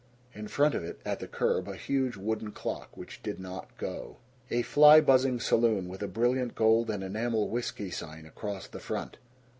In 0.33 0.47
front 0.47 0.73
of 0.73 0.83
it, 0.83 0.99
at 1.05 1.19
the 1.19 1.27
curb, 1.27 1.67
a 1.67 1.75
huge 1.75 2.17
wooden 2.17 2.53
clock 2.53 2.97
which 2.97 3.21
did 3.21 3.39
not 3.39 3.77
go. 3.77 4.17
A 4.49 4.63
fly 4.63 4.99
buzzing 4.99 5.39
saloon 5.39 5.87
with 5.87 6.01
a 6.01 6.07
brilliant 6.07 6.55
gold 6.55 6.89
and 6.89 7.03
enamel 7.03 7.47
whisky 7.49 7.91
sign 7.91 8.25
across 8.25 8.65
the 8.67 8.79
front. 8.79 9.17